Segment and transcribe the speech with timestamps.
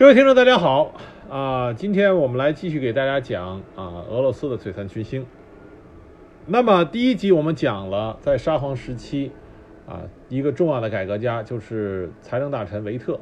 [0.00, 0.94] 各位听众，大家好
[1.28, 1.74] 啊！
[1.74, 5.26] 今天我们来继续给大家讲啊俄罗斯的璀璨群星。
[6.46, 9.30] 那么第一集我们讲了在沙皇时期
[9.86, 10.00] 啊
[10.30, 13.20] 一个重要的改革家就是财政大臣维特。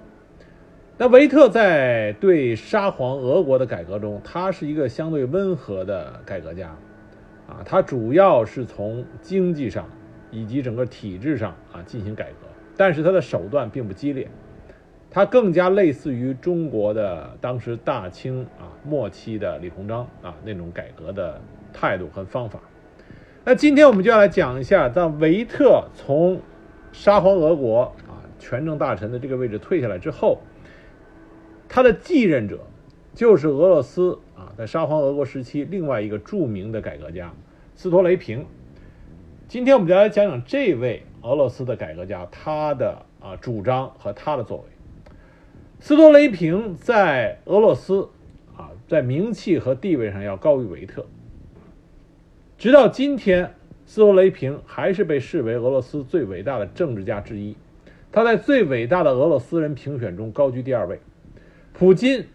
[0.99, 6.69] 那维特在对沙皇俄国的改革中，他是一个相对温和的改革家
[7.49, 9.85] 啊，他主要是从经济上
[10.31, 14.31] 以及整个体制上啊进行改革，但是他的手段并不激烈。
[15.11, 21.41] 他更加类似于中国的当时大清啊末期的李鸿章啊那种改革的
[21.73, 22.61] 态度和方法。
[23.45, 26.41] 那今天我们就要来讲一下，当维特从
[26.93, 30.43] 沙皇俄国啊权政大臣的这个位置退下来之后，
[31.69, 32.61] 他的继任者
[33.15, 37.33] 就是俄罗斯啊在沙皇俄国时期另外一个著名的改革家
[37.75, 38.45] 斯托雷平。
[39.49, 44.65] 今天我们就来讲讲这位俄罗斯的改革家他的啊主张和他的作为。
[45.81, 48.09] 斯托雷平在俄罗斯，
[48.57, 51.07] 啊，在名气和地位上要高于维特。
[52.59, 53.55] 直到今天，
[53.87, 57.57] 斯托雷平还是被视为俄罗斯最伟大的政治家之一。
[58.11, 60.99] 他在最伟大的俄罗斯人评选中高居第二位。
[61.73, 62.27] 普京，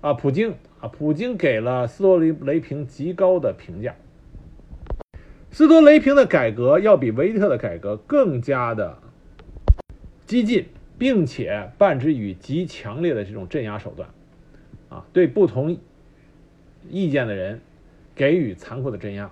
[0.00, 3.96] 啊，普京，啊，普京给了斯托雷雷平极高的评价。
[5.50, 8.98] 斯托雷平的改革要比维特的改革更加的
[10.26, 10.66] 激进。
[10.98, 14.10] 并且伴之以极强烈的这种镇压手段，
[14.88, 15.78] 啊，对不同
[16.90, 17.60] 意见的人
[18.14, 19.30] 给予残酷的镇压。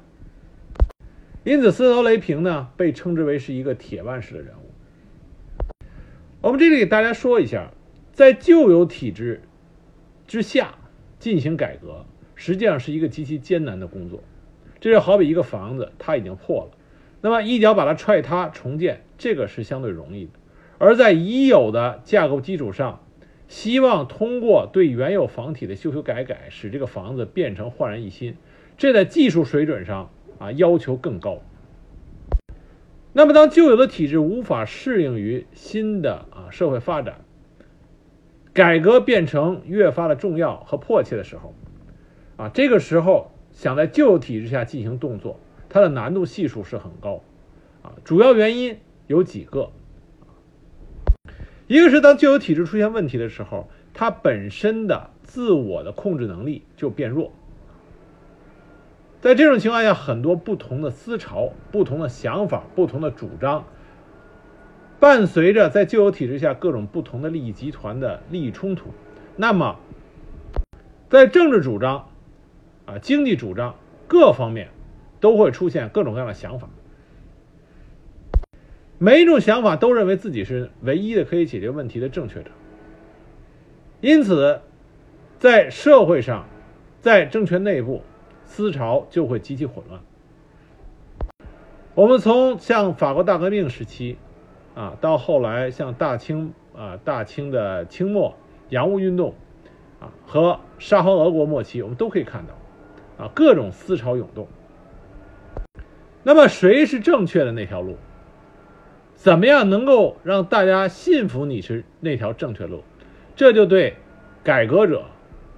[1.44, 5.86] 因此，斯托雷平呢被称之为是一个铁腕式的人物。
[6.40, 7.72] 我们这里给大家说一下，
[8.12, 9.42] 在旧有体制
[10.26, 10.74] 之下
[11.18, 14.22] 进行改革，实际上是一个极其艰难的工作。
[14.78, 16.76] 这就好比一个房子，它已经破了，
[17.20, 20.32] 那么一脚把它踹塌重建，这个是相对容易的。
[20.78, 23.00] 而在已有的架构基础上，
[23.48, 28.36] 希望通过对原有房体的修修改改，使这个房子变成焕然一新，
[28.76, 31.40] 这在技术水准上啊要求更高。
[33.12, 37.24] 那么，当旧有的体制无法适应于新的啊社会发展，
[38.52, 41.54] 改革变成越发的重要和迫切的时候，
[42.36, 47.22] 啊，这个时候想在旧有体制下进行动作，它的难度系数是很高，
[47.82, 48.76] 啊，主要原因
[49.06, 49.72] 有几个。
[51.66, 57.32] 一个是当旧有体制出现问题的时候，它本身的自我的控制能力就变弱。
[59.20, 63.64] 在这种情况下，很多不同的思潮、不同的想法、不同的主张，
[65.00, 68.90] 伴随着在旧有体制下各种不同的利益集团的利益冲突，
[69.36, 69.80] 那么
[71.08, 72.08] 在政治主张、
[72.84, 73.74] 啊经济主张
[74.06, 74.68] 各方面，
[75.18, 76.68] 都会出现各种各样的想法。
[78.98, 82.50] 每一种想法都认为自己是唯一的可以解决问题的正确者，
[84.00, 84.62] 因此，
[85.38, 86.46] 在社会上，
[87.02, 88.02] 在政权内部，
[88.46, 90.00] 思潮就会极其混乱。
[91.94, 94.16] 我们从像法国大革命时期，
[94.74, 98.34] 啊，到后来像大清啊大清的清末
[98.70, 99.34] 洋务运动，
[100.00, 104.48] 啊和沙皇俄国末期，我们都可以看到，啊各种思潮涌动。
[106.22, 107.98] 那么谁是正确的那条路？
[109.16, 112.84] 怎么样能够让大家信服你是那条正确路？
[113.34, 113.96] 这就对
[114.44, 115.06] 改革者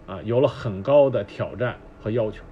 [0.06, 2.42] 啊有了很高的挑战和要求。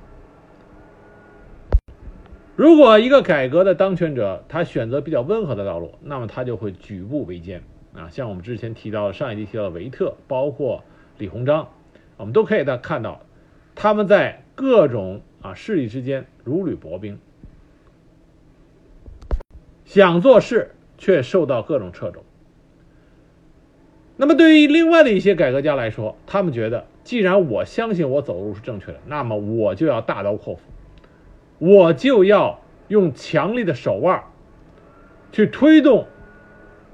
[2.54, 7.62] 如果一个改革的当权者他选择比较温和的道路，那么他就会举步维艰
[7.94, 8.08] 啊。
[8.10, 10.84] 像我们之前提到的上一集提到的维特，包括
[11.18, 11.68] 李鸿章，
[12.16, 13.20] 我们都可以在看到
[13.74, 17.18] 他们在各种啊势力之间如履薄冰，
[19.84, 20.72] 想做事。
[20.98, 22.24] 却受到各种掣肘。
[24.16, 30.62] 那么，对于另外的一些改革家来说，他们觉得，既然我相信我走路是正确的，那么我就要大刀阔斧，
[31.58, 34.24] 我就要用强力的手腕
[35.32, 36.06] 去推动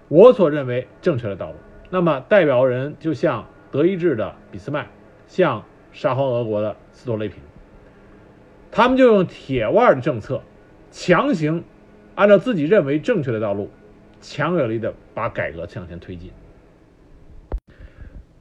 [0.08, 1.54] 我所认为正确的道路。
[1.90, 4.88] 那么，代表人就像德意志的俾斯麦，
[5.28, 7.36] 像沙皇俄国的斯托雷平，
[8.72, 10.42] 他们就用铁腕的政策，
[10.90, 11.62] 强行
[12.16, 13.70] 按照自己认为正确的道路。
[14.22, 16.30] 强有力的把改革向前推进，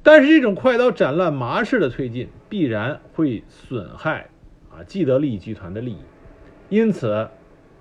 [0.03, 4.29] 但是这种快刀斩乱麻式的推进必然会损害
[4.69, 5.97] 啊既得利益集团的利益，
[6.69, 7.27] 因此，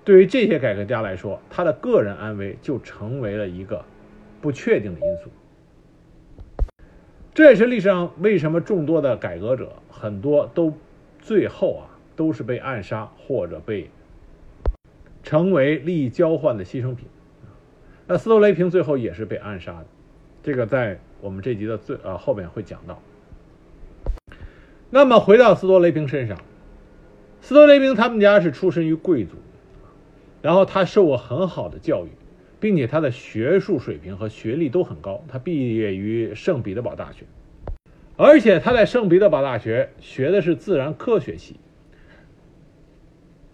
[0.03, 3.85] 对于这些改革家来说，他的个人安危就成为了一个
[4.41, 5.29] 不确定的因素。
[7.33, 10.73] 这也是历史上为什么众多的改革者很多都
[11.19, 13.89] 最后啊都是被暗杀或者被
[15.23, 17.07] 成为利益交换的牺牲品。
[18.11, 19.85] 那斯托雷平最后也是被暗杀的，
[20.43, 23.01] 这个在我们这集的最呃后面会讲到。
[24.89, 26.37] 那么回到斯托雷平身上，
[27.39, 29.37] 斯托雷平他们家是出身于贵族，
[30.41, 32.09] 然后他受过很好的教育，
[32.59, 35.23] 并且他的学术水平和学历都很高。
[35.29, 37.23] 他毕业于圣彼得堡大学，
[38.17, 41.55] 而且他在圣彼得堡大学学的是自然科学系。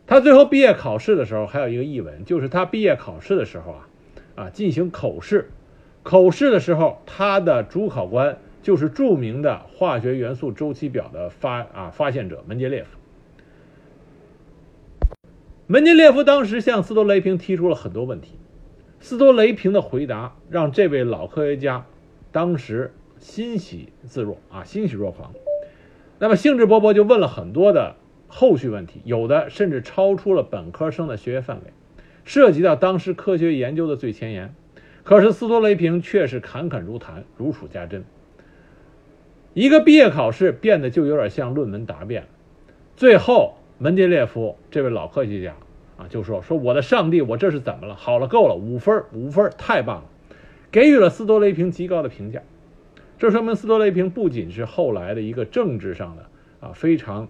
[0.07, 3.87] 他最后毕业考试的时候还有一个译文，就是他毕业考试的时候啊，
[4.37, 5.49] 啊进行口试，
[6.03, 12.97] 口试的时候他的主考官就是著名的化学元素周期表的发啊发现者门捷列夫。
[15.65, 18.39] 门捷列夫当时向斯托雷平提出了很多问题，
[19.01, 21.85] 斯托雷平的回答让这位老科学家
[22.31, 25.33] 当时欣喜自若啊欣喜若狂，
[26.19, 27.95] 那么兴致勃勃就问了很多的。
[28.29, 31.71] 后续问题有的甚至超出了本科生的学业范围，
[32.27, 34.53] 涉及到当时科学研究的最前沿。
[35.03, 38.03] 可是斯托雷平却是侃侃如谈，如数家珍。
[39.53, 42.25] 一个毕业考试变得就有点像论文答辩。
[42.97, 45.55] 最后，门捷列夫这位老科学家
[45.95, 47.95] 啊就说：“说我的上帝，我这是怎么了？
[47.95, 50.09] 好了，够了，五分，五分，太棒了，
[50.69, 52.41] 给予了斯托雷平极高的评价。
[53.17, 56.25] 这说明斯托雷平不仅是后来的一个政治上的
[56.59, 57.29] 啊非常。”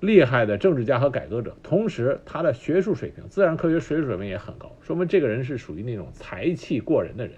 [0.00, 7.36] 厉害的政治家和改革者，同时他的学术水平、自然科学水水平也很高，说明这个人是属于那种才气过人的人。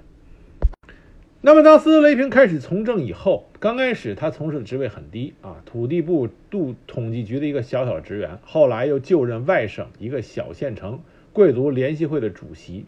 [1.40, 11.00] 那么，当斯特雷平开始从政以后，刚开始他从事的职位很低啊，土地部度统计局的一个小小职员，后来又就任外省一个小县城
[11.32, 12.86] 贵族联席会的主席。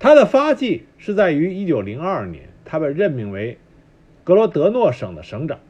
[0.00, 3.58] 他的发迹是在于1902年，他被任命为
[4.24, 5.60] 格罗德诺省的省长。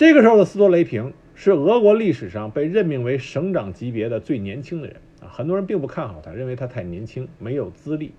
[0.00, 8.14] 这个时候的斯托雷平是俄国历史上被任命为省长级别的最年轻的人啊，很多人并不看好他，认为他太年轻，没有资历。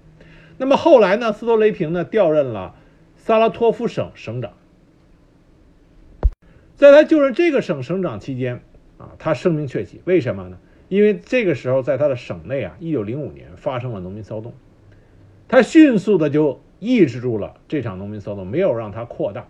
[0.59, 2.75] 那么后来呢，斯托雷平呢调任了
[3.15, 4.53] 萨拉托夫省省长，
[6.75, 8.61] 在他就任这个省省长期间
[8.99, 10.01] 啊，他声名鹊起。
[10.05, 10.59] 为什么呢？
[10.87, 14.53] 因为这个时候在他的省内啊，一九零五年发生了农民骚动，
[15.47, 19.47] 他迅速的就抑制住了这场农民骚动，没有让它扩大。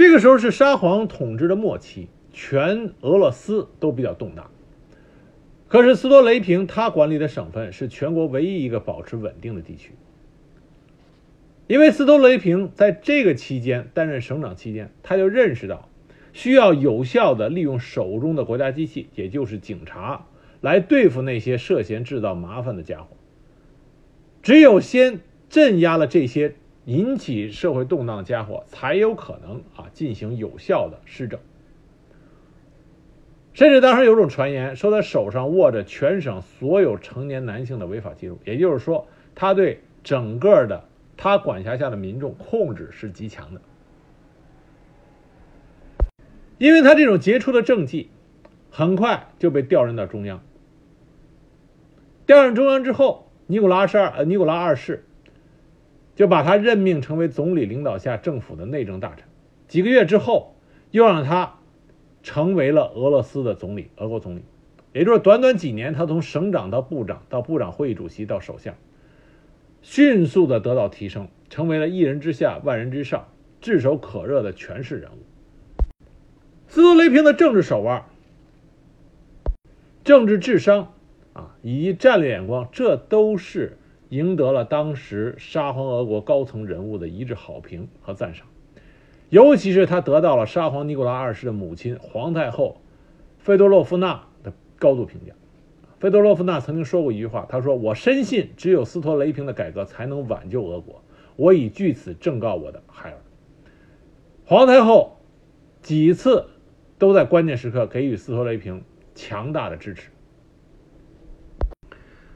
[0.00, 4.50] 这个时候是沙皇统治的末期，全俄罗斯都比较动荡。
[5.68, 9.92] 可是斯托雷平他管理的省份是全国唯一一个保持稳定的地区，
[11.66, 15.90] 因为斯托雷平在这个期间担任省长期间，他就认识到
[16.32, 20.24] 需要有效的利用手中的国家机器，也就是警察，
[20.62, 23.08] 来对付那些涉嫌制造麻烦的家伙。
[24.42, 25.20] 只有先
[25.50, 26.54] 镇压了这些。
[26.86, 31.38] 引起社会动荡的家伙才有可能啊进行有效的施政。
[33.52, 40.84] 甚至当时有种传言说，他手上握着全省所有成年男性的违法记录，也就是说，他对整个的
[41.16, 43.60] 他管辖下的民众控制是极强的。
[46.58, 48.10] 因为他这种杰出的政绩，
[48.70, 50.42] 很快就被调任到中央。
[52.24, 55.04] 调任中央之后，尼古拉十二呃尼古拉二世。
[56.20, 59.24] 就把他任命成为总理领导下政府的内政大臣，
[59.66, 60.54] 几个月之后，
[60.90, 61.54] 又让他
[62.22, 64.42] 成为了俄罗斯的总理，俄国总理。
[64.92, 68.74] 也就是短短几年，他从省长到部长，到部长会议主席，到首相，
[69.80, 73.28] 迅速的得到提升，成为了一人之下，万人之上，
[73.62, 75.24] 炙手可热的权势人物。
[76.68, 78.04] 斯托雷平的政治手腕、
[80.04, 80.92] 政治智商
[81.32, 83.78] 啊，以及战略眼光，这都是。
[84.10, 88.44] 赢得了当时沙皇俄国高层人物的一致好评和赞赏，
[89.28, 92.80] 尤其是他得到了沙皇尼古拉二世的母亲皇太后
[93.38, 95.32] 费多洛夫娜的高度评价。
[96.00, 101.04] 费多洛夫娜曾经说过一句话，他说：“我深信只有斯托雷平的改革才能挽救俄国，
[101.36, 103.18] 我已据此正告我的孩儿。”
[104.44, 105.18] 皇太后
[105.82, 106.46] 几次
[106.98, 108.82] 都在关键时刻给予斯托雷平
[109.14, 110.10] 强大的支持。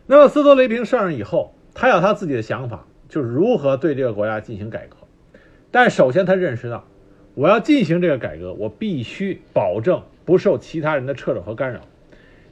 [0.06, 1.53] 那么斯托雷平上任以后。
[1.74, 4.96] 他有他自己的想法，就是如何对这个国家进行改革。
[5.72, 6.84] 但首先，他认识到，
[7.34, 11.80] 我要进行这个改革，我必须保证不受其他人的掣肘和干扰。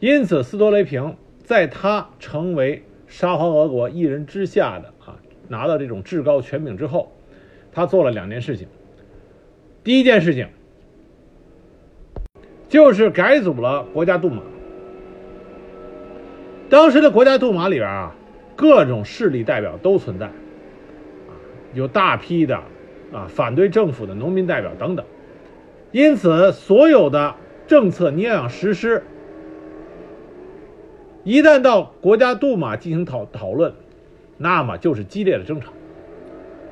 [0.01, 7.13] 因此，斯托雷平在他成为沙皇俄国一人之下的啊，拿到这种至高权柄之后，
[7.73, 8.67] 他做了两件事情。
[9.85, 10.49] 第一件事情
[12.69, 14.43] 就是改组了国家杜马。
[16.69, 18.17] 当时的国家杜马里边啊。
[18.57, 21.33] 各种势力代表都存在，啊，
[21.75, 22.57] 有大批的
[23.13, 25.05] 啊反对政府的农民代表等等，
[25.91, 27.35] 因此所有的
[27.67, 29.03] 政策你要想实施，
[31.25, 33.73] 一旦到国家杜马进行讨讨论，
[34.39, 35.73] 那么就是激烈的争吵。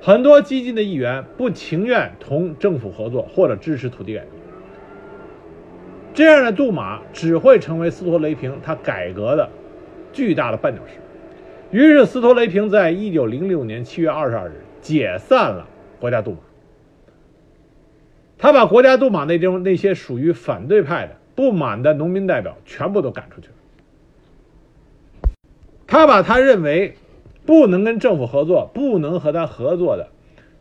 [0.02, 4.26] 很多激进的议员不情愿同政府合作或者支持土地改革。
[6.14, 9.48] 这样的杜马只会成为斯托雷平他改革的
[10.12, 10.94] 巨大的绊脚石。
[11.70, 15.68] 于是，斯托雷平在一九零六年七月二十二日解散了
[16.00, 16.38] 国家杜马。
[18.38, 23.54] 他把国家杜马那中那些属于反对派的、不满的农民代表全部都赶出去了。
[25.86, 26.96] 他把他认为
[27.46, 30.08] 不能跟政府合作、不能和他合作的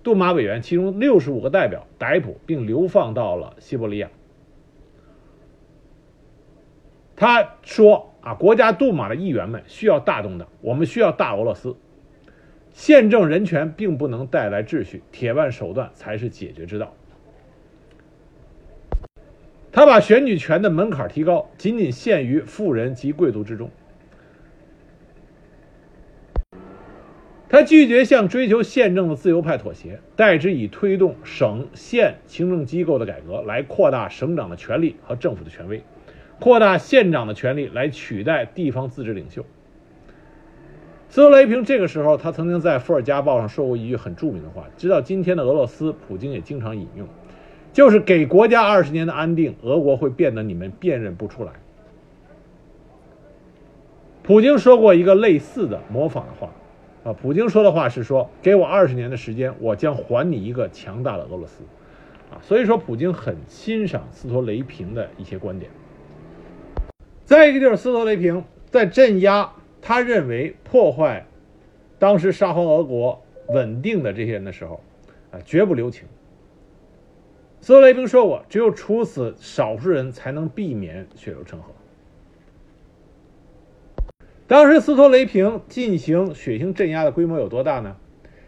[0.03, 4.09] 杜马委员，其中六十五个代表逮捕并流放到了西伯利亚。
[7.15, 11.75] 他说：“啊，国家杜马的议员们需要大动荡，我们需要大俄罗斯。
[12.71, 16.93] 宪政人权并不能带来秩序，铁腕手段才是解决之道。”
[19.71, 23.69] 他把选举权的门槛提高，仅仅限于富人及贵族之中。
[27.47, 35.81] 他拒绝向追求宪政的自由派妥协，代之以推动省县行政机构的改革来扩大省长的权力和政府的权威。
[36.39, 39.45] 扩大县长的权力来取代地方自治领袖。
[41.09, 47.07] 斯托雷平这个时候，他曾经在《伏尔加报》上说过一句很著名的话，直到今天的俄罗斯，普京也经常引用，
[47.73, 51.51] 就是给国家二十年的安定，俄国会变得你们辨认不出来。
[54.21, 56.51] 普京说过一个类似的模仿的话，
[57.03, 61.63] 啊，普京说的话是说，给我二十年的时间，我将还你一个强大的俄罗斯，
[62.31, 65.71] 啊，所以说普京很欣赏斯托雷平的一些观点。
[67.29, 71.27] 再一个就是斯托雷平在镇压他认为破坏
[71.99, 74.81] 当时沙皇俄国稳定的这些人的时候，
[75.29, 76.07] 啊，绝不留情。
[77.61, 81.71] 斯托雷平说过，只有处死少数人才能避免血流成河。
[84.47, 87.95] 当时斯托雷平进行血腥镇压的规模有多大呢？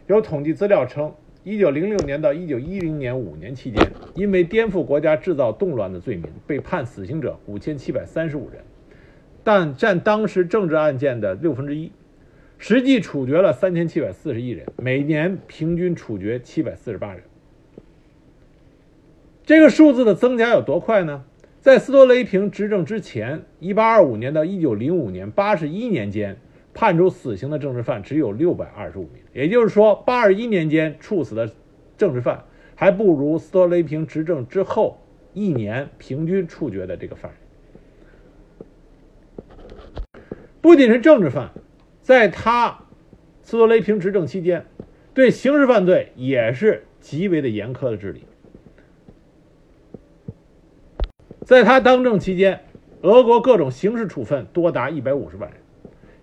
[0.07, 8.59] 有统计资料称，一九零六年到一九一零年五年期间，因为颠覆国家、制造动乱的罪名被判死刑者五千七百三十五人。
[9.43, 11.91] 但占当时政治案件的六分之一，
[12.57, 17.24] 实际处决了三千七百四十一人，每年平均处决七百四十八人。
[19.43, 21.24] 这个数字的增加有多快呢？
[21.60, 26.38] 在斯托雷平执政之前，一八二五年到一九零五年八十一年间，
[26.74, 31.51] 判处死刑的政治犯只有六百二十五名，也就是说，八二一年间处死的
[31.98, 32.43] 政治犯
[32.75, 35.00] 还不如斯托雷平执政之后
[35.33, 37.39] 一年平均处决的这个犯人。
[40.62, 41.51] 不仅是政治犯，
[42.01, 42.80] 在他
[43.41, 44.65] 斯托雷平执政期间，
[45.13, 48.24] 对刑事犯罪也是极为的严苛的治理。
[51.44, 52.63] 在他当政期间，
[53.01, 55.60] 俄国各种刑事处分多达一百五十万人，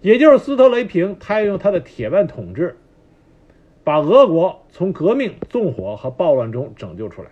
[0.01, 2.77] 也就是斯托雷平，他用他的铁腕统治，
[3.83, 7.29] 把俄国从革命、纵火和暴乱中拯救出来。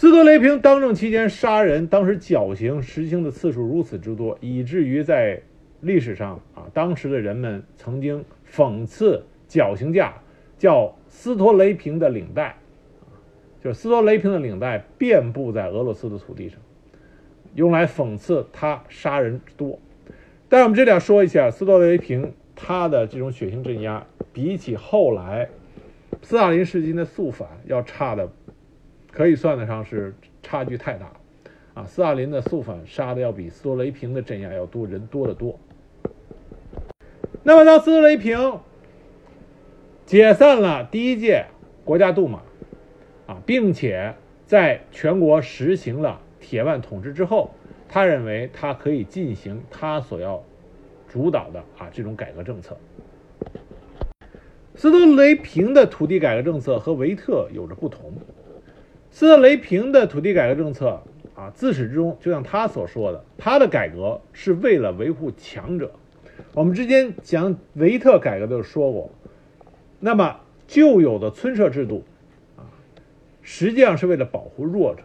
[0.00, 5.38] 斯托雷平当政期间杀人，当时绞刑实行的次数如此之多，以至于在
[5.82, 10.14] 历史上啊，当时的人们曾经讽刺绞刑架
[10.56, 12.56] 叫斯托雷平的领带，
[13.62, 16.58] 就是斯托雷平的领带遍布在俄罗斯的土地上，
[17.54, 19.78] 用来讽刺他杀人多。
[20.48, 24.02] 但我们这里要说一下，斯托雷平他的这种血腥镇压，
[24.32, 25.46] 比起后来
[26.22, 28.26] 斯大林时期的肃反要差的。
[29.12, 31.12] 可以算得上是差距太大，
[31.74, 35.58] 啊，斯大林的肃反杀的要比斯托雷平的镇压要多人多得多。
[37.42, 38.60] 那么当斯托雷平
[40.06, 41.46] 解散了第一届
[41.84, 42.40] 国家杜马，
[43.26, 44.14] 啊，并且
[44.46, 47.50] 在全国实行了铁腕统治之后，
[47.88, 50.42] 他认为他可以进行他所要
[51.08, 52.76] 主导的啊这种改革政策。
[54.76, 58.12] 斯托雷平的土地改革政策和维特有着不同。
[59.10, 61.02] 斯特雷平的土地改革政策
[61.34, 65.90] 啊，自始至终就像他所说的，他的改革是为了维护强者。
[66.54, 69.10] 我们之前讲维特改革的时候说过，
[69.98, 72.04] 那么旧有的村社制度
[72.56, 72.64] 啊，
[73.42, 75.02] 实际上是为了保护弱者，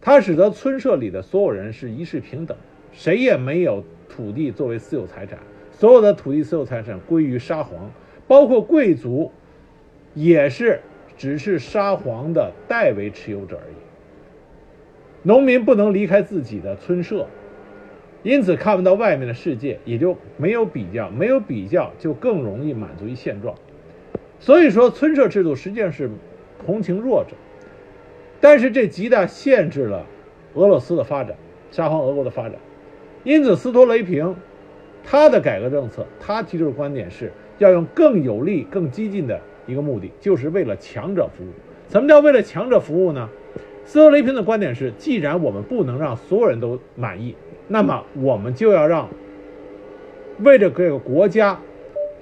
[0.00, 2.56] 它使得村社里的所有人是一视平等，
[2.92, 5.38] 谁也没有土地作为私有财产，
[5.70, 7.90] 所有的土地私有财产归于沙皇，
[8.26, 9.30] 包括贵族
[10.14, 10.80] 也是。
[11.18, 13.74] 只是沙皇的代为持有者而已。
[15.24, 17.26] 农民不能离开自己的村社，
[18.22, 23.54] 因此看不到外面的世界，也就没有比较，没有比较就更容易满足于现状。
[24.38, 26.08] 所以说，村社制度实际上是
[26.64, 27.34] 同情弱者，
[28.40, 30.06] 但是这极大限制了
[30.54, 31.36] 俄罗斯的发展，
[31.72, 32.52] 沙皇俄国的发展。
[33.24, 34.36] 因此，斯托雷平
[35.02, 41.48] 他的改革政策，他提出的观点是要用更有力、更激进的一个目的，就是为了强者服务。
[41.88, 43.28] 什么叫为了强者服务呢？
[43.84, 47.34] 斯托雷平的观点是：既然我们不能让所有人都满意，
[47.68, 49.08] 那么我们就要让
[50.40, 51.58] 为了这个国家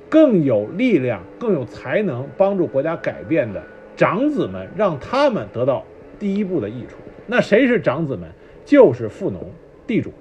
[0.08, 3.62] 更有力量、更有才能帮助国家改变的
[3.96, 5.84] 长子们，让他们得到
[6.18, 6.96] 第一步的益处。
[7.26, 8.28] 那谁是长子们？
[8.64, 9.40] 就是富农、
[9.86, 10.12] 地主。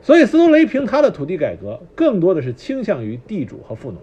[0.00, 4.00] 所以，斯托雷平他的土地改革更多的是倾向于地主和富农。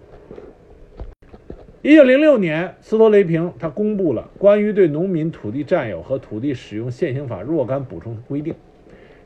[1.82, 8.54] 一九零六年，斯托雷平他公布了关于对农民土地占有和土地使用现行法若干补充规定。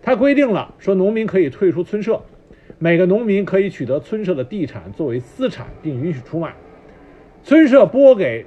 [0.01, 2.23] 他规定了说，农民可以退出村社，
[2.79, 6.55] 每个农民可以取得村社的地产作为私产，并允许出卖。
[7.43, 8.47] 村社拨给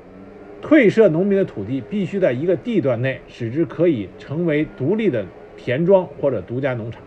[0.62, 5.26] 退社农民的土地必须在一个地段内，使之可以成为独立的
[5.58, 7.02] 田庄或者独家农场。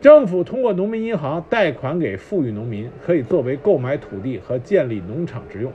[0.00, 5.72] 政府通过农民银行贷款给富裕农民，可以作为购买土地和建立农场之用。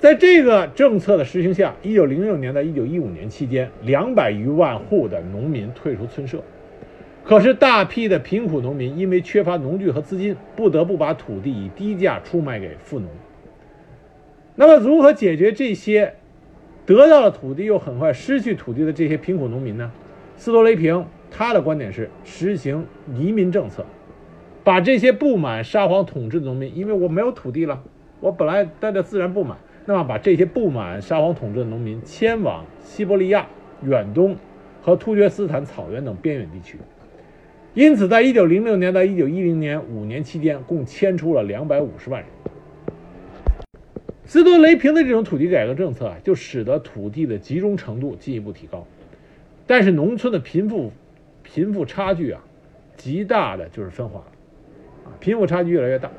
[0.00, 6.42] 在这个政策的实行下，一九零六年到一九一五年期间，两百余万户的农民退出村社。
[7.22, 13.08] 可是，大批的贫苦农民因为缺乏农具和资金，不得不把土地以低价出卖给富农。
[14.56, 16.14] 那么，如何解决这些
[16.84, 19.92] 得到了土地又很快失去土地的这些贫苦农民呢？
[20.36, 21.06] 斯托雷平。
[21.34, 22.84] 他的观点是实行
[23.16, 23.86] 移民政策，
[24.62, 27.82] 把这些不满沙皇统治的农民，因为我没有土地了，
[28.20, 33.46] 我本来带着自然不满，那么把这些不满沙皇统治的农民迁往西伯利亚、
[33.82, 34.36] 远东
[34.82, 36.76] 和突厥斯坦草原等边远地区。
[37.72, 42.28] 因此，在一九零六年到一九一零年五年期间，共迁出了两百五十万人。
[44.26, 48.86] 斯托雷平的这种土地改革政策啊，就使得土地的集中程度进一步提高，
[49.66, 50.92] 但是农村的贫富。
[51.42, 52.40] 贫富差距啊，
[52.96, 54.20] 极大的就是分化
[55.04, 56.10] 啊，贫富差距越来越大。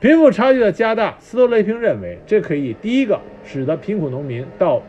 [0.00, 4.80] 贫富差距的加大，斯托雷平认为，这可以第一个使得贫苦农民到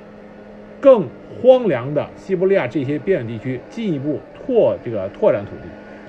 [0.80, 1.08] 更
[1.42, 5.64] 荒凉的西伯利亚这些边远地区进一步拓这个拓展土地；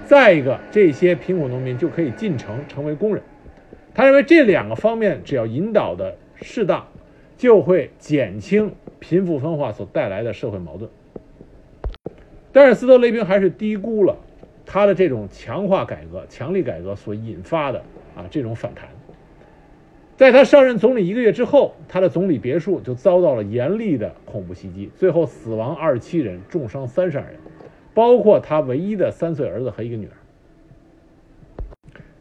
[0.07, 3.23] 再一个，这些贫苦农民就可以进城成为工人。
[3.95, 6.87] 他认为这两个方面只要引导的适当，
[7.39, 10.91] 就会减轻贫富分化所带来的社会矛盾。
[12.53, 14.17] 但是斯特雷平还是低估了
[14.67, 17.79] 他的这种强化改革、强力改革所引发的
[18.17, 18.89] 啊这种反弹。
[20.17, 27.37] 在他上任总理一个月之后，他的总理别墅就遭到了严厉的恐怖袭击，最后死亡二十七人，重伤三十二人，
[27.95, 30.13] 包括他唯一的三岁儿子和一个女儿。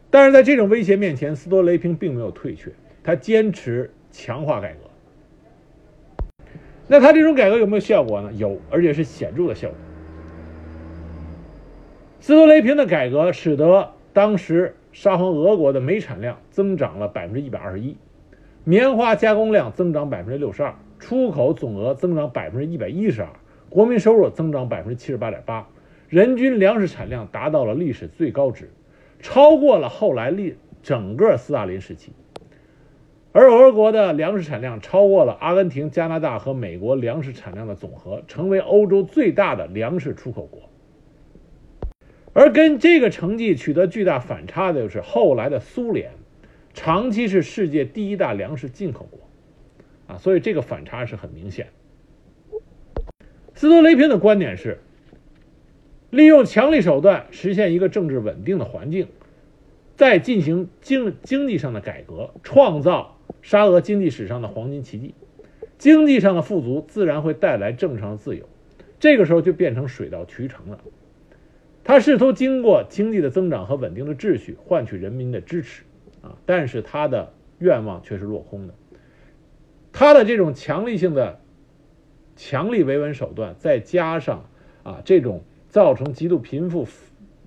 [0.08, 2.72] 但是在这种威胁面前，斯托雷平并没有退却，
[3.04, 6.44] 他坚持强化改革。
[6.88, 8.32] 那他这种改革有没有效果呢？
[8.32, 9.76] 有，而且是显著的效果。
[12.20, 17.96] 斯托雷平的改革使得当时沙皇俄国的煤产量增长了百分之一百二十一，
[18.62, 23.30] 棉花加工量增长百分之六十二，出口总额增长百分之一百一十二，
[23.70, 25.66] 国民收入增长百分之七十八点八，
[26.10, 28.70] 人均粮食产量达到了历史最高值，
[29.20, 32.12] 超过了后来历整个斯大林时期。
[33.32, 40.60] 而俄国的粮食产量超过了阿根廷、加拿大和美国粮食产量的总和，成为欧洲最大的粮食出口国。
[42.32, 46.12] 而跟这个成绩取得巨大反差的就是后来的苏联，
[46.74, 49.18] 长期是世界第一大粮食进口国，
[50.06, 51.68] 啊，所以这个反差是很明显。
[53.54, 54.78] 斯托雷平的观点是，
[56.08, 59.08] 利用强力手段实现一个政治稳定的环境，
[59.96, 65.14] 再进行经经济上的改革，创造沙俄经济史上的黄金奇迹。
[65.78, 68.48] 经济上的富足自然会带来政治上的自由，
[68.98, 70.78] 这个时候就变成水到渠成了。
[71.90, 75.82] 他试图经过经济的增长和稳定的秩序换取人民的支持，
[76.22, 78.74] 啊，但是他的愿望却是落空的。
[79.90, 81.40] 他的这种强力性的、
[82.36, 84.48] 强力维稳手段，再加上
[84.84, 86.86] 啊这种造成极度贫富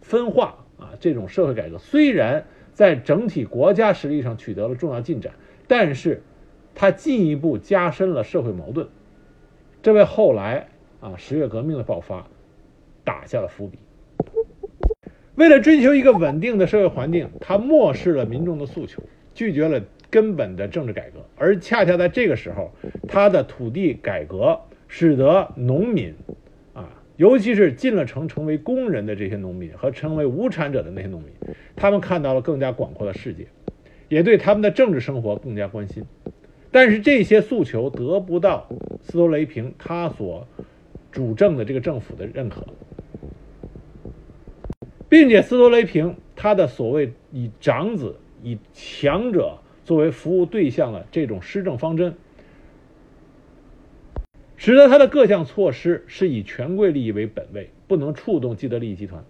[0.01, 5.35] 分化啊这种社会改革，虽然在整体国家实力上取得了重要进展，
[5.69, 6.21] 但是
[6.75, 8.89] 它进一步加深了社会矛盾，
[9.81, 10.67] 这为后来
[10.99, 12.27] 啊十月革命的爆发
[13.05, 13.79] 打下了伏笔。
[15.35, 19.01] 为了追求一个稳定的社会环境，他漠视了民众的诉求，
[19.33, 21.25] 拒绝了根本的政治改革。
[21.35, 22.71] 而恰恰在这个时候，
[23.07, 26.13] 他的土地改革使得农民，
[26.73, 31.31] 啊，尤其是进了城成为工人的这些农民和成为无产者的那些农民，
[31.75, 33.47] 他们看到了更加广阔的世界，
[34.09, 36.03] 也对他们的政治生活更加关心。
[36.69, 38.67] 但是这些诉求得不到
[39.01, 40.47] 斯托雷平他所
[41.11, 42.63] 主政的这个政府的认可。
[45.13, 52.15] 并且斯托雷平他的所谓以长子、以强者作为服务对象的这种施政方针，
[54.57, 59.23] 使得他的各项措施是以权贵利益为本位，不能触动既得利益集团。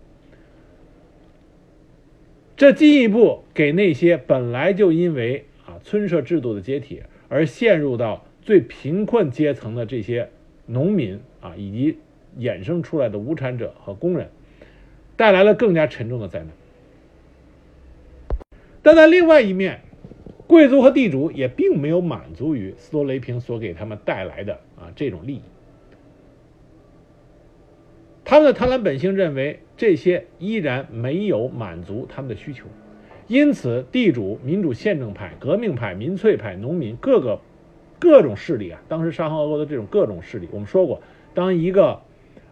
[2.56, 10.30] 这进一步给那些本来就因为啊村社制度的解体而陷入到最贫困阶层的这些
[10.66, 11.98] 农民啊，以及
[12.40, 14.30] 衍生出来的无产者和工人，
[15.16, 16.50] 带来了更加沉重的灾难。
[18.82, 19.82] 但在另外一面，
[20.46, 25.42] 贵族和地主也并没有满足于斯托雷平所给他们带来的啊这种利益。
[28.26, 32.66] 他们的贪婪本性认为这些依然没有满足他们的需求，
[33.28, 37.40] 因此地主、民主宪政派、革命派、民粹派、农民各个
[38.00, 41.02] 各种势力啊，当时沙皇俄国的这种各种势力，我们说过，
[41.34, 42.02] 当一个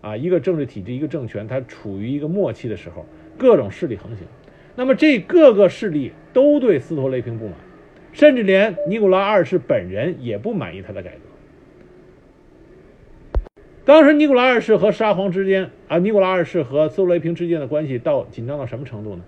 [0.02, 3.06] 啊一个政治体制、一个政权它处于一个末期的时候，
[3.38, 4.26] 各种势力横行，
[4.76, 7.56] 那么这各个势力都对斯托雷平不满，
[8.12, 11.20] 甚至连尼古拉二世本人也不满意他的改革。
[13.84, 19.24] 当时尼古拉二世和沙皇之间啊，尼古拉二世和斯托雷平之间的关系到紧张到什么程度呢？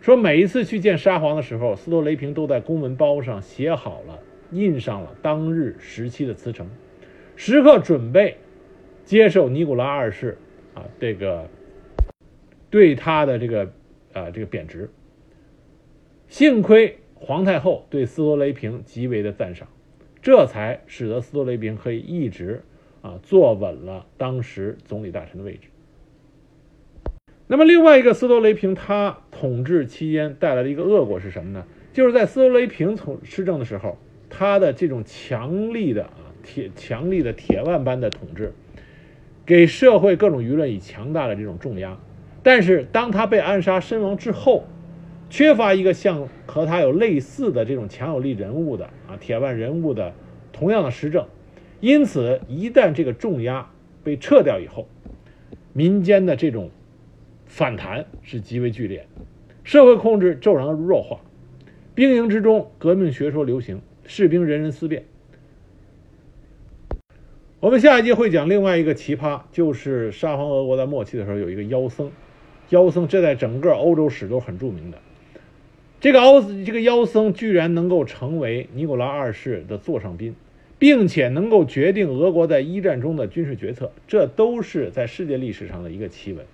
[0.00, 4.18] 说每一次去见沙皇的时候，斯托雷平都在公文包上写好了、
[4.50, 6.66] 印上了当日时期的辞呈，
[7.36, 8.36] 时刻准备
[9.12, 10.38] 接受尼古拉二世
[10.72, 11.50] 啊这个
[12.70, 13.70] 对他的这个
[14.14, 14.88] 啊这个贬值。
[16.28, 19.68] 幸亏皇太后对斯托雷平极为的赞赏，
[20.22, 22.62] 这才使得斯托雷平可以一直。
[23.02, 25.68] 啊，坐稳了当时总理大臣的位置。
[27.48, 31.66] 那么，另外一个斯托雷平他统治期间带来的一个恶果是什么呢？
[31.92, 33.98] 就是在斯托雷平从施政的时候，
[34.30, 38.54] 他的这种强力的啊铁强力的铁腕般的统治，
[39.52, 41.98] 给社会各种舆论以强大的这种重压。
[42.42, 44.64] 但是，当他被暗杀身亡之后，
[45.28, 50.14] 缺乏一个像和他有类似的这种强有力人物的啊铁腕人物的
[50.54, 51.26] 同样的施政。
[51.80, 53.70] 因此，一旦这个重压
[54.02, 54.88] 被撤掉以后，
[55.74, 56.70] 民间的这种
[57.44, 59.06] 反弹是极为剧烈，
[59.64, 61.20] 社会控制骤然弱化，
[61.94, 65.04] 兵营之中革命学说流行，士兵人人思变。
[67.62, 72.10] 我们下一集会讲另外一个奇葩，就是沙皇俄国在末期的时候有一个妖僧，
[72.70, 74.98] 妖僧这在整个欧洲史都很著名的。
[76.00, 80.34] 这个欧这个妖僧居然能够成为尼古拉二世的座上宾。
[80.80, 86.44] 并且能够决定俄国在一战中的军事决策，这都是在世界历史上的一个奇闻。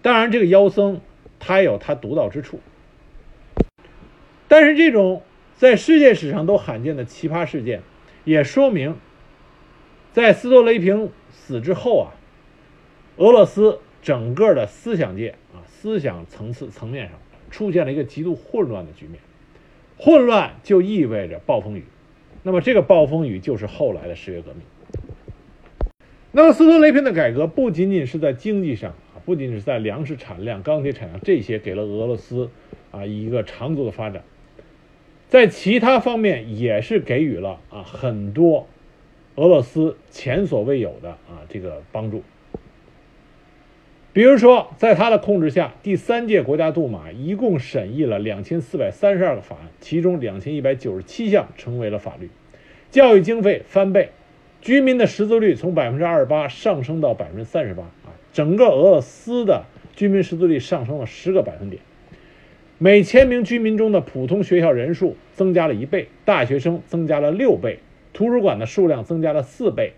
[0.00, 1.02] 当然，这个妖僧
[1.38, 2.60] 他有他独到之处，
[4.48, 5.20] 但是这种
[5.54, 7.82] 在世界史上都罕见的奇葩事件，
[8.24, 8.96] 也说明，
[10.12, 12.12] 在斯托雷平死之后啊，
[13.16, 17.18] 俄罗斯整个的思想界啊，思想层次层面上
[17.50, 19.20] 出现了一个极度混乱的局面。
[19.96, 21.84] 混乱就意味着暴风雨。
[22.42, 24.62] 那么这个暴风雨就是后来的十月革命。
[26.30, 32.50] 那么斯托雷平的改革不仅仅是在经济上啊，不仅是在粮食产量、钢铁产量这些给了俄罗斯
[32.92, 34.22] 啊一个长足的发展，
[35.28, 38.68] 在其他方面也是给予了啊很多
[39.38, 42.24] 俄罗斯前所未有的啊这个帮助。
[44.12, 52.28] 比如说，在他的控制下，第三届国家杜马一共审议了两千四百三十二个法案，其中两千一百九十七项成为了法律。
[52.90, 54.10] 教育经费翻倍，
[54.60, 58.10] 居民的识字率从百分之二十八上升到百分之三十八啊！
[58.32, 61.80] 整个俄罗斯的居民识字率上升了十个百分点。
[62.78, 67.78] 每千名居民中的普通学校人数增加了一倍，大学生增加了六倍，
[68.18, 69.92] 图书馆的数量增加了四倍，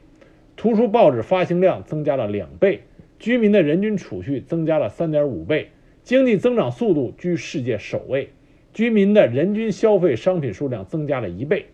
[0.54, 2.82] 图书报纸发行量增加了两倍。
[3.18, 5.70] 居民的人均储蓄增加了三点五倍，
[6.02, 8.28] 经济增长速度居世界首位，
[8.74, 11.64] 居民的人均消费商品数量增加了一倍，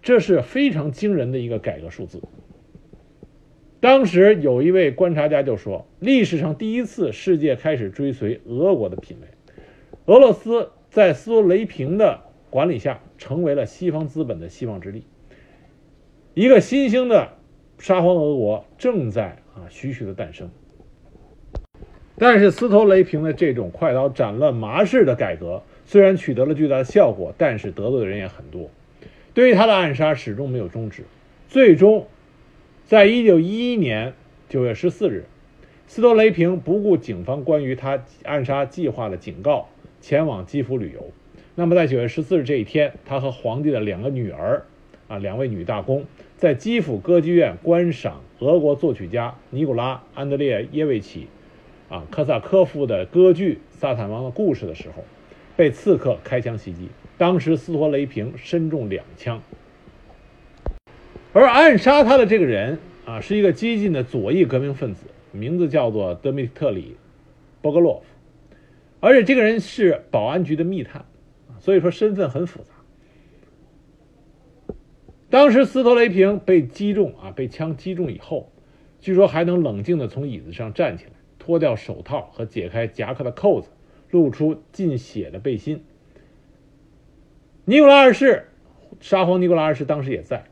[0.00, 2.22] 这是非常惊人的一个改革数字。
[3.80, 9.28] 当时有一位观察家就说，历史上第一次世界开始追随俄国的品味，
[10.06, 12.18] 俄罗斯在斯托雷平的
[12.48, 15.04] 管理下成为了西方资本的希望之地，
[16.34, 17.30] 一个新兴的
[17.78, 19.36] 沙皇俄国正在。
[19.52, 20.48] 啊，徐徐的诞生。
[22.16, 28.70] 但是斯托雷平的这种快刀斩乱麻式的改革，虽然取得了巨大的效果，但是得罪的人也很多。
[29.34, 31.02] 对于他的暗杀始终没有终止。
[31.48, 32.06] 最终，
[32.86, 34.14] 在一九一一年
[34.48, 35.24] 九月十四日，
[35.88, 39.68] 斯托雷平不顾警方关于他暗杀计划的警告，
[40.00, 41.10] 前往基辅旅游。
[41.56, 44.64] 那么在九月十四日这一天，他和皇帝的两个女儿，
[45.10, 46.04] 啊，两位女大公。
[46.36, 51.26] 在基辅歌剧院观赏俄国作曲家尼古拉·安德烈耶维奇，
[51.88, 55.04] 啊科萨科夫的歌剧《萨坦王的故事》的时候，
[55.56, 59.42] 被刺客开枪袭击，当时斯托雷平身中两枪。
[61.32, 66.82] 而暗杀他的这个人啊，是一个激进的左翼革命分子，名字叫做德米特里·
[67.60, 68.56] 波格洛夫，
[69.00, 71.04] 而且这个人是保安局的密探，
[71.58, 72.74] 所以说身份很复杂。
[75.30, 78.50] 当时斯托雷平被击中啊，被枪击中以后，
[79.00, 83.68] 据说还能冷静地从椅子上站起来，脱掉手套和解开夹克的扣子，
[84.10, 85.84] 露出浸血的背心。
[87.64, 88.48] 尼古拉二世，
[88.98, 90.44] 沙皇尼古拉二世当时也在。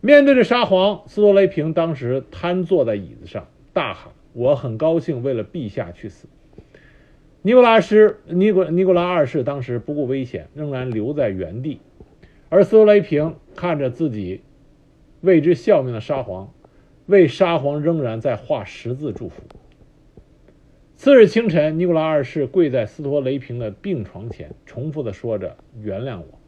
[0.00, 6.26] 面对着沙皇，斯托雷平当时瘫坐在椅子上，大喊：“我很高兴为了陛下去死。”
[7.42, 11.80] 尼古拉斯尼古尼古拉二世当时不顾危险，仍然留在原地，
[12.50, 14.42] 而斯托雷平看着自己
[15.20, 16.52] 为之效命的沙皇，
[17.06, 19.42] 为沙皇仍然在画十字祝福。
[20.96, 26.40] 次日清晨，尼古拉二世跪在斯托雷平的病床前，重复的说着：“原谅我。”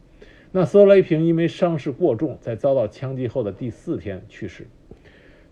[0.50, 4.66] 那斯托雷平因为伤势过重，在遭到枪击后的第四天去世。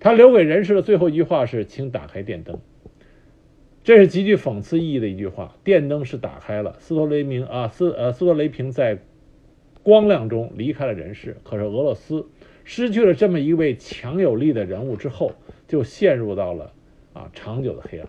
[0.00, 2.58] 他留给人世的最后一句话是：“请打开电灯。”
[3.84, 5.54] 这是极具讽刺意义的一句话。
[5.62, 8.98] 电灯是打开了，斯托雷明啊斯呃斯托雷平在
[9.82, 11.36] 光亮中离开了人世。
[11.42, 12.26] 可是俄罗斯
[12.64, 15.32] 失去了这么一位强有力的人物之后，
[15.66, 16.72] 就陷入到了
[17.12, 18.08] 啊长久的黑暗。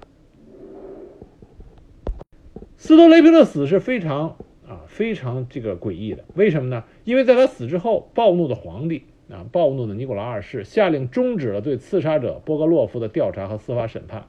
[2.77, 4.37] 斯托雷平的死是非常。
[4.67, 6.85] 啊，非常这个诡异的，为什么呢？
[7.03, 14.27] 因为在他死之后，暴怒的皇帝啊，暴怒的尼古拉二世下令终止了对刺杀者波格洛夫的调查和司法审判，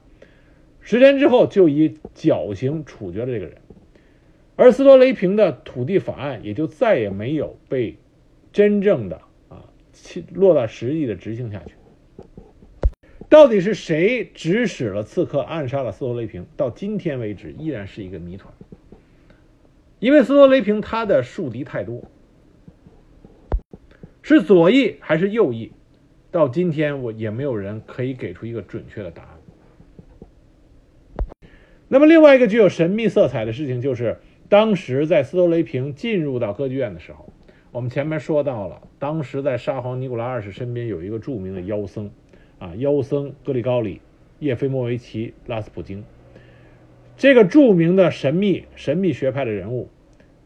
[0.81, 3.55] 十天之后就以绞刑处决了这个人，
[4.55, 7.97] 而斯托雷平的土地法案也就再也没有被
[8.51, 9.65] 真正的啊
[10.31, 11.73] 落到实际的执行下去。
[13.29, 16.45] 到底是谁指使了刺客暗杀了斯托雷平？
[16.55, 18.53] 到今天为止依然是一个谜团。
[19.99, 22.03] 因为斯托雷平他的树敌太多，
[24.21, 25.71] 是左翼还是右翼，
[26.29, 29.29] 到今天我也没有人可以给出一个准确的答案。
[31.87, 34.19] 那么另外一个具有神秘色彩的事情就是，
[34.53, 37.27] 当时在斯托雷平进入到歌剧院的时候，
[37.71, 42.11] 我们前面说到了，当时在沙皇尼古拉二世身边有一个著名的妖僧，
[42.59, 43.95] 啊，妖僧格里高里·
[44.37, 46.03] 叶菲莫维奇·拉斯普京。
[47.17, 49.89] 这个著名的神秘神秘学派的人物，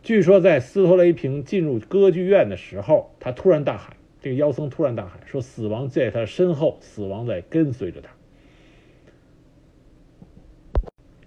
[0.01, 8.11] 据说在斯托雷平进入歌剧院的时候，他突然大喊：“这个妖僧突然大喊说，死亡在他身后，死亡在跟随着他。”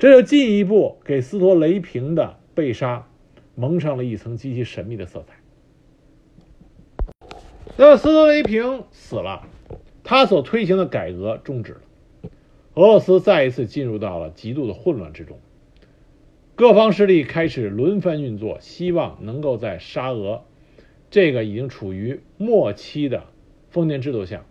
[0.01, 3.07] 这就进一步给斯托雷平的被杀
[3.55, 5.35] 蒙上了一层极其神秘的色彩。
[7.77, 9.47] 那斯托雷平死了，
[10.05, 11.81] 他所推行的改革终止了。
[12.75, 15.39] 俄罗斯再一次进入到了极度的混乱之中，
[16.55, 20.45] 各方势力开始轮番运作，希望能够在沙俄
[21.11, 23.25] 这个已经处于末期的
[23.71, 24.45] 封建制度下，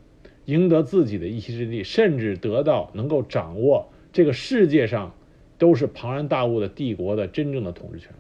[0.46, 5.16] 赢得自己的一席之地，甚至得到能够掌握这个世界上
[5.60, 8.12] 都是庞然大物的帝国的真正的统治权。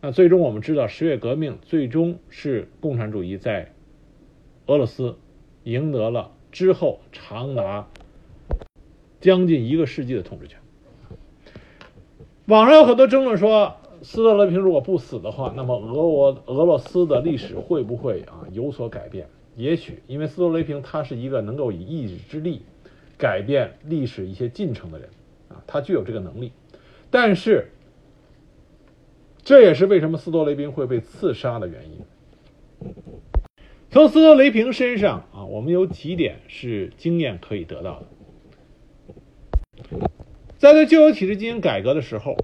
[0.00, 3.70] 那最终我们知道，十月革命最终是共产主义在
[4.66, 5.14] 俄罗斯
[5.62, 7.86] 赢得了之后长达。
[9.20, 10.58] 将近一个世纪的统治权。
[12.46, 19.28] 网上有很多争论说，斯特雷平如果不死的话，那么俄国俄罗斯的历史会不会啊有所改变？
[19.56, 22.62] 也许，因为斯特雷平他是一个能够以意志之力
[23.16, 25.08] 改变历史一些进程的人
[25.50, 26.50] 啊，他具有这个能力。
[27.12, 27.70] 但是，
[29.44, 32.90] 这也是为什么斯托雷平会被刺杀的原因。
[33.90, 39.98] 从斯托雷平身上啊，我们有几点是经验可以得到的。
[40.56, 42.34] 在对旧有体制进行改革的时候，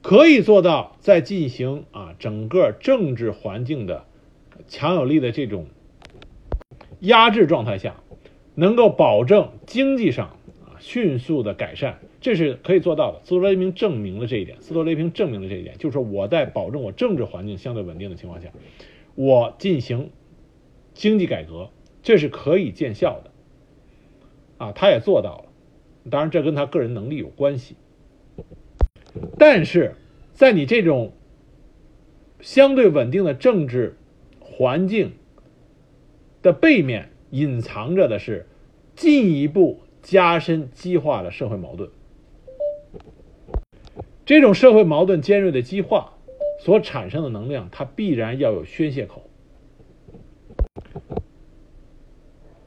[0.00, 4.06] 可以做到在进行啊整个政治环境的
[4.68, 5.66] 强有力的这种
[7.00, 7.96] 压制状态下，
[8.54, 10.28] 能够保证经济上
[10.64, 13.20] 啊迅速的改善，这是可以做到的。
[13.24, 14.60] 斯托雷平证明了这一点。
[14.60, 18.48] 斯托雷平证明了这一点，就是说我在保证我政治环境相对稳定的情况下，
[19.14, 20.10] 我进行
[20.94, 21.70] 经济改革，
[22.02, 23.30] 这是可以见效的。
[24.58, 25.44] 啊，他也做到了。
[26.10, 27.76] 当然，这跟他个人能力有关系，
[29.38, 29.94] 但是
[30.32, 31.12] 在你这种
[32.40, 33.96] 相对稳定的政治
[34.40, 35.12] 环境
[36.40, 38.46] 的背面，隐藏着的是
[38.96, 41.90] 进一步加深激化的社会矛盾。
[44.28, 46.12] 这种社会矛盾尖锐的激化
[46.60, 49.22] 所产生的能量，它必然要有宣泄口。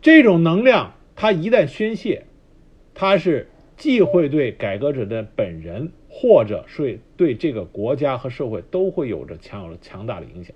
[0.02, 2.26] 这种能量，它一旦宣泄。
[2.96, 3.48] 它是
[3.78, 10.56] 既会对改革者的本人或者是对这个国家和社会都会有着强有强大的影响。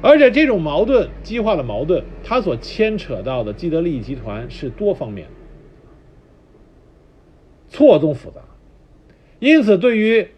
[0.00, 5.28] 而且这种矛盾激化的矛盾，它所牵扯到的既得利益集团是多方面、
[7.68, 8.40] 错综复杂，
[9.40, 10.28] 因此对于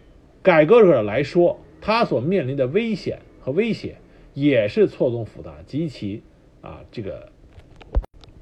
[0.41, 3.97] 改革者来说，他所面临的危险和威胁
[4.33, 6.23] 也是错综复杂、极其
[6.61, 7.29] 啊这个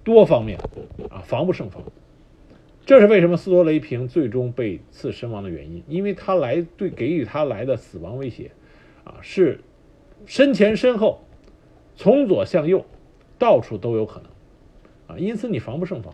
[0.03, 0.59] 多方面
[1.09, 1.83] 啊防不胜防。
[2.85, 8.51] 这是为什么斯托雷平最终被刺身亡的原因，因为他来对给予他来的死亡威胁
[9.03, 9.61] 啊是
[10.25, 11.23] 身前身后、
[11.95, 12.85] 从左向右，
[13.39, 16.13] 到处都有可能啊，因此你防不胜防。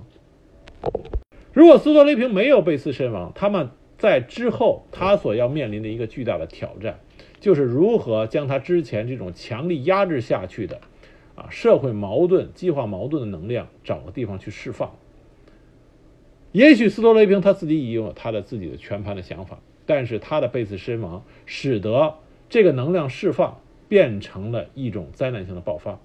[1.54, 7.00] 如果斯托雷平没有被刺身亡，他们在之后他所要面临的一个巨大的挑战，
[7.40, 10.80] 就是如何将他之前这种强力压制下去的
[11.36, 14.96] 啊社会矛盾、激化矛盾的能量找个地方去释放。
[16.52, 22.16] 也许斯托雷平他自己已有他的自己的全盘的想法，但是他的被刺身亡，使得
[22.50, 26.00] 这个能量释放变成了一种灾难性的爆发，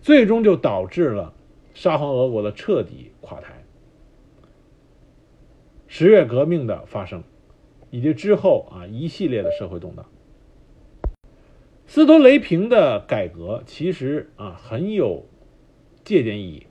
[0.00, 1.32] 最终就导致了
[1.74, 3.51] 沙皇俄国的彻底垮台。
[5.94, 7.22] 十月革命的发生，
[7.90, 10.06] 以及之后啊一系列的社会动荡。
[11.86, 15.26] 斯托雷平的改革其实啊很有
[16.02, 16.66] 借鉴意义，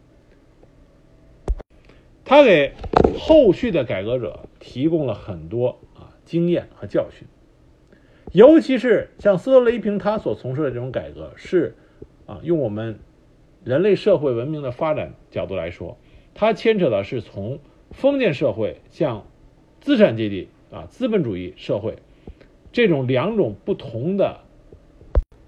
[2.26, 2.74] 他给
[3.20, 7.28] 后续的改革者提供了很多啊经验和教训，
[8.32, 11.76] 尤其是像斯托雷平他所从事的这种改革，是
[12.26, 12.98] 啊用我们
[13.64, 16.00] 人类社会文明的发展角度来说，
[16.34, 17.60] 它牵扯的是从。
[17.92, 19.26] 封建社会向
[19.80, 21.98] 资产阶级啊资本主义社会
[22.72, 24.40] 这种两种不同的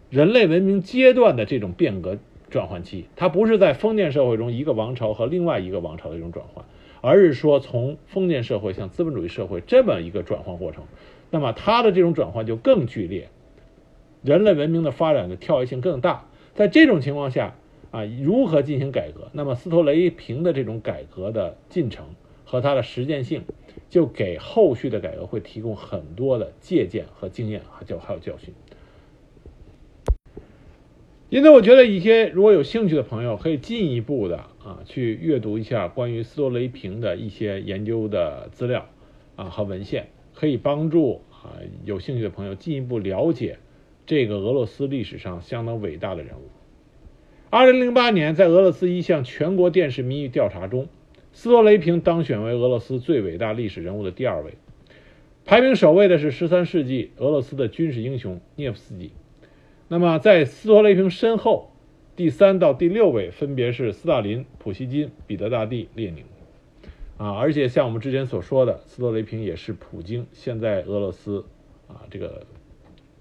[0.10, 2.18] 人类文明阶段的这种变革
[2.50, 6.64] 转换期，它不是在封建社会中一个王朝和另外一个王朝的一种转换，
[7.02, 10.84] 而是说从封建社会向资本主义社会这么一个转换过程。
[11.32, 13.30] 那么它的这种转换就更剧烈，
[14.22, 16.28] 人类文明的发展的跳跃性更大。
[16.54, 17.56] 在这种情况下
[17.90, 19.30] 啊，如何进行改革？
[19.32, 22.06] 那么斯托雷平的这种改革的进程。
[22.54, 23.46] 和它的实践性，
[23.90, 28.54] 就给后续的改革会提供很多的借鉴和经验，还教还有教训。
[31.32, 38.88] 因此，我觉得一些如果有兴趣的朋友，可以进一步的啊去阅读一下关于斯托雷平的一些研究的资料
[39.36, 43.58] 啊和文献，可以帮助啊有兴趣的朋友进一步了解
[44.06, 46.44] 这个俄罗斯历史上相当伟大的人物。
[47.50, 50.88] 二零零八年，在俄罗斯一项全国电视民意调查中。
[51.34, 54.54] 斯托雷平当选为俄罗斯最伟大历史人物的第二位，
[55.46, 59.12] 排名首位的是十三世纪俄罗斯的军事英雄涅夫斯基。
[59.88, 61.72] 那么在斯托雷平身后，
[62.16, 66.24] 第三到第六位分别是斯大林、普希金、彼得大帝、列宁。
[67.18, 71.46] 啊，而且像我们之前所说的，斯托雷平也是普京现在俄罗斯
[71.88, 72.46] 啊这个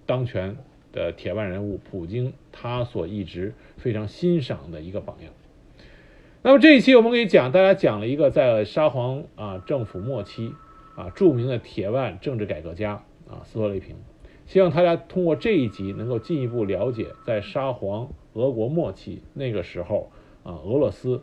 [0.06, 0.56] 当权
[0.92, 5.32] 的铁腕人物，普京他所一直非常欣赏的一个榜样。
[6.44, 10.52] 那么这一期我们给讲，大家讲了一个在沙皇啊政府末期
[10.96, 13.94] 啊著名的铁腕政治改革家啊斯托雷平，
[14.44, 20.10] 希望大家通过这一集能够进一步了解在沙皇俄国末期那个时候
[20.42, 21.22] 啊俄罗斯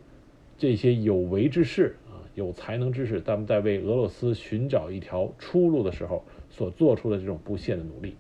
[0.58, 8.16] 这些有为之士啊有才能之士，他们在为俄罗斯寻找一条出路的时候所做出的这种不懈的努力。